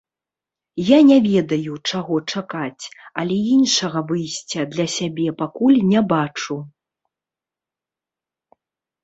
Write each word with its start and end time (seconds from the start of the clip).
Я 0.85 0.97
не 1.09 1.17
ведаю, 1.31 1.73
чаго 1.91 2.15
чакаць, 2.33 2.83
але 3.23 3.37
іншага 3.57 3.99
выйсця 4.13 4.61
для 4.73 4.87
сябе 4.97 5.27
пакуль 5.43 5.77
не 5.93 6.01
бачу. 6.15 6.57